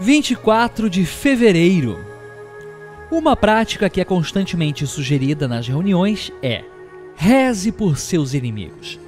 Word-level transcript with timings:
24 0.00 0.88
de 0.88 1.04
fevereiro. 1.04 1.98
Uma 3.10 3.34
prática 3.34 3.90
que 3.90 4.00
é 4.00 4.04
constantemente 4.04 4.86
sugerida 4.86 5.48
nas 5.48 5.66
reuniões 5.66 6.30
é: 6.40 6.62
reze 7.16 7.72
por 7.72 7.98
seus 7.98 8.32
inimigos. 8.32 8.98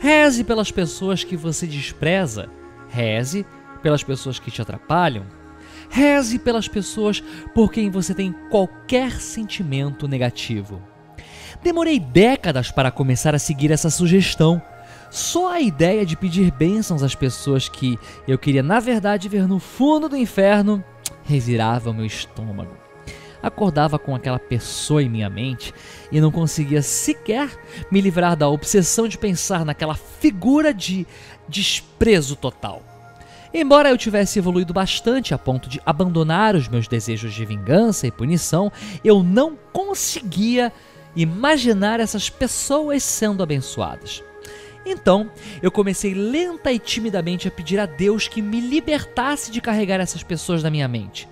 Reze 0.00 0.42
pelas 0.42 0.72
pessoas 0.72 1.22
que 1.22 1.36
você 1.36 1.68
despreza. 1.68 2.50
Reze 2.88 3.46
pelas 3.80 4.02
pessoas 4.02 4.40
que 4.40 4.50
te 4.50 4.60
atrapalham. 4.60 5.24
Reze 5.88 6.36
pelas 6.40 6.66
pessoas 6.66 7.22
por 7.54 7.70
quem 7.70 7.88
você 7.88 8.12
tem 8.12 8.34
qualquer 8.50 9.20
sentimento 9.20 10.08
negativo. 10.08 10.82
Demorei 11.62 12.00
décadas 12.00 12.72
para 12.72 12.90
começar 12.90 13.36
a 13.36 13.38
seguir 13.38 13.70
essa 13.70 13.88
sugestão 13.88 14.60
só 15.10 15.52
a 15.52 15.60
ideia 15.60 16.04
de 16.04 16.16
pedir 16.16 16.50
bênçãos 16.50 17.02
às 17.02 17.14
pessoas 17.14 17.68
que 17.68 17.98
eu 18.26 18.38
queria, 18.38 18.62
na 18.62 18.80
verdade, 18.80 19.28
ver 19.28 19.46
no 19.46 19.58
fundo 19.58 20.08
do 20.08 20.16
inferno 20.16 20.82
revirava 21.24 21.90
o 21.90 21.94
meu 21.94 22.06
estômago. 22.06 22.76
Acordava 23.42 23.98
com 23.98 24.14
aquela 24.14 24.38
pessoa 24.38 25.02
em 25.02 25.08
minha 25.08 25.28
mente 25.28 25.74
e 26.10 26.20
não 26.20 26.30
conseguia 26.30 26.80
sequer 26.80 27.50
me 27.90 28.00
livrar 28.00 28.36
da 28.36 28.48
obsessão 28.48 29.06
de 29.06 29.18
pensar 29.18 29.64
naquela 29.64 29.94
figura 29.94 30.72
de 30.72 31.06
desprezo 31.46 32.36
total. 32.36 32.82
Embora 33.52 33.88
eu 33.88 33.96
tivesse 33.96 34.38
evoluído 34.38 34.72
bastante 34.72 35.32
a 35.32 35.38
ponto 35.38 35.68
de 35.68 35.80
abandonar 35.86 36.56
os 36.56 36.66
meus 36.66 36.88
desejos 36.88 37.32
de 37.32 37.44
vingança 37.44 38.06
e 38.06 38.10
punição, 38.10 38.72
eu 39.04 39.22
não 39.22 39.56
conseguia 39.72 40.72
imaginar 41.14 42.00
essas 42.00 42.28
pessoas 42.28 43.04
sendo 43.04 43.44
abençoadas. 43.44 44.24
Então, 44.86 45.30
eu 45.62 45.70
comecei 45.70 46.12
lenta 46.12 46.72
e 46.72 46.78
timidamente 46.78 47.48
a 47.48 47.50
pedir 47.50 47.80
a 47.80 47.86
Deus 47.86 48.28
que 48.28 48.42
me 48.42 48.60
libertasse 48.60 49.50
de 49.50 49.60
carregar 49.60 50.00
essas 50.00 50.22
pessoas 50.22 50.62
na 50.62 50.70
minha 50.70 50.86
mente. 50.86 51.28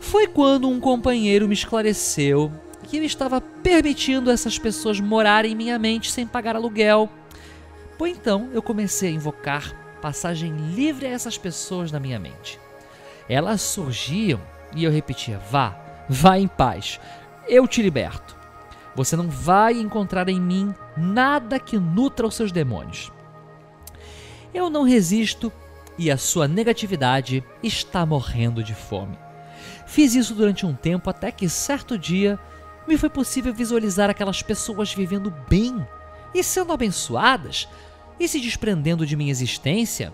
Foi 0.00 0.26
quando 0.26 0.68
um 0.68 0.80
companheiro 0.80 1.46
me 1.46 1.54
esclareceu 1.54 2.50
que 2.82 2.96
eu 2.96 3.04
estava 3.04 3.40
permitindo 3.40 4.30
essas 4.30 4.58
pessoas 4.58 4.98
morarem 4.98 5.52
em 5.52 5.56
minha 5.56 5.78
mente 5.78 6.10
sem 6.10 6.26
pagar 6.26 6.56
aluguel. 6.56 7.08
Pois 7.96 8.16
então 8.16 8.50
eu 8.52 8.60
comecei 8.60 9.10
a 9.10 9.12
invocar 9.12 9.72
passagem 10.02 10.52
livre 10.74 11.06
a 11.06 11.10
essas 11.10 11.38
pessoas 11.38 11.92
na 11.92 12.00
minha 12.00 12.18
mente. 12.18 12.58
Elas 13.28 13.60
surgiam 13.62 14.40
e 14.74 14.82
eu 14.82 14.90
repetia: 14.90 15.38
Vá, 15.50 15.76
vá 16.08 16.38
em 16.38 16.48
paz, 16.48 17.00
eu 17.48 17.66
te 17.68 17.80
liberto. 17.80 18.41
Você 18.94 19.16
não 19.16 19.28
vai 19.28 19.78
encontrar 19.78 20.28
em 20.28 20.40
mim 20.40 20.74
nada 20.96 21.58
que 21.58 21.78
nutra 21.78 22.26
os 22.26 22.34
seus 22.34 22.52
demônios. 22.52 23.10
Eu 24.52 24.68
não 24.68 24.82
resisto 24.82 25.50
e 25.98 26.10
a 26.10 26.16
sua 26.16 26.46
negatividade 26.46 27.42
está 27.62 28.04
morrendo 28.04 28.62
de 28.62 28.74
fome. 28.74 29.18
Fiz 29.86 30.14
isso 30.14 30.34
durante 30.34 30.66
um 30.66 30.74
tempo 30.74 31.08
até 31.08 31.30
que 31.30 31.48
certo 31.48 31.98
dia 31.98 32.38
me 32.86 32.98
foi 32.98 33.08
possível 33.08 33.54
visualizar 33.54 34.10
aquelas 34.10 34.42
pessoas 34.42 34.92
vivendo 34.92 35.32
bem 35.48 35.86
e 36.34 36.42
sendo 36.42 36.72
abençoadas 36.72 37.68
e 38.18 38.26
se 38.26 38.40
desprendendo 38.40 39.06
de 39.06 39.16
minha 39.16 39.30
existência. 39.30 40.12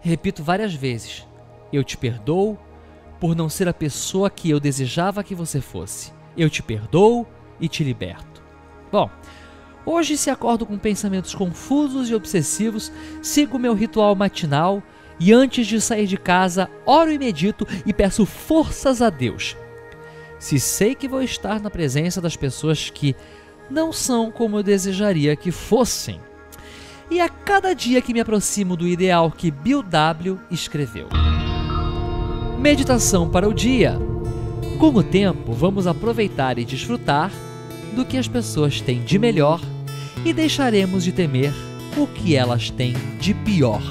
Repito 0.00 0.42
várias 0.42 0.74
vezes: 0.74 1.26
eu 1.72 1.82
te 1.82 1.96
perdoo 1.96 2.58
por 3.20 3.34
não 3.34 3.48
ser 3.48 3.68
a 3.68 3.74
pessoa 3.74 4.30
que 4.30 4.50
eu 4.50 4.58
desejava 4.58 5.24
que 5.24 5.34
você 5.34 5.60
fosse. 5.60 6.12
Eu 6.36 6.50
te 6.50 6.62
perdoo 6.62 7.26
e 7.62 7.68
te 7.68 7.82
liberto. 7.82 8.42
Bom, 8.90 9.08
hoje 9.86 10.18
se 10.18 10.28
acordo 10.28 10.66
com 10.66 10.76
pensamentos 10.76 11.34
confusos 11.34 12.10
e 12.10 12.14
obsessivos, 12.14 12.92
sigo 13.22 13.58
meu 13.58 13.72
ritual 13.72 14.14
matinal 14.14 14.82
e 15.18 15.32
antes 15.32 15.66
de 15.66 15.80
sair 15.80 16.06
de 16.06 16.16
casa, 16.16 16.68
oro 16.84 17.10
e 17.12 17.18
medito 17.18 17.66
e 17.86 17.92
peço 17.92 18.26
forças 18.26 19.00
a 19.00 19.08
Deus. 19.08 19.56
Se 20.38 20.58
sei 20.58 20.96
que 20.96 21.06
vou 21.06 21.22
estar 21.22 21.60
na 21.60 21.70
presença 21.70 22.20
das 22.20 22.36
pessoas 22.36 22.90
que 22.90 23.14
não 23.70 23.92
são 23.92 24.30
como 24.30 24.58
eu 24.58 24.62
desejaria 24.62 25.36
que 25.36 25.52
fossem. 25.52 26.20
E 27.08 27.20
a 27.20 27.28
cada 27.28 27.74
dia 27.74 28.02
que 28.02 28.12
me 28.12 28.20
aproximo 28.20 28.76
do 28.76 28.88
ideal 28.88 29.30
que 29.30 29.50
Bill 29.50 29.82
W. 29.82 30.40
escreveu. 30.50 31.08
Meditação 32.58 33.30
para 33.30 33.48
o 33.48 33.54
dia. 33.54 33.98
Com 34.78 34.88
o 34.88 35.02
tempo, 35.02 35.52
vamos 35.52 35.86
aproveitar 35.86 36.58
e 36.58 36.64
desfrutar 36.64 37.30
do 37.92 38.04
que 38.04 38.16
as 38.16 38.28
pessoas 38.28 38.80
têm 38.80 39.02
de 39.02 39.18
melhor 39.18 39.60
e 40.24 40.32
deixaremos 40.32 41.04
de 41.04 41.12
temer 41.12 41.52
o 41.96 42.06
que 42.06 42.34
elas 42.34 42.70
têm 42.70 42.94
de 43.20 43.34
pior. 43.34 43.82